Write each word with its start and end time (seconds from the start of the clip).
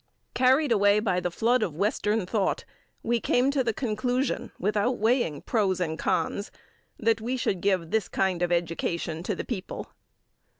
Carried 0.33 0.71
away 0.71 0.99
by 0.99 1.19
the 1.19 1.29
flood 1.29 1.61
of 1.61 1.75
western 1.75 2.25
thought, 2.25 2.65
we 3.03 3.19
came 3.19 3.51
to 3.51 3.63
the 3.63 3.71
conclusion, 3.71 4.51
without 4.57 4.97
weighing 4.97 5.43
pros 5.43 5.79
and 5.79 5.99
cons, 5.99 6.49
that 6.97 7.21
we 7.21 7.37
should 7.37 7.61
give 7.61 7.91
this 7.91 8.07
kind 8.07 8.41
of 8.41 8.51
education 8.51 9.21
to 9.21 9.35
the 9.35 9.45
people. 9.45 9.89